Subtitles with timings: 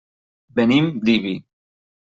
[0.59, 1.37] Venim d'Ibi.